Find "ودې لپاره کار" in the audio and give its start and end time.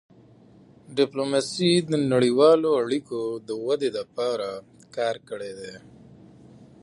3.65-5.15